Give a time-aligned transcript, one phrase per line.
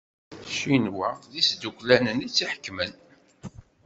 [0.49, 2.91] Ccinwa d izduklanen i tt-iḥekmen.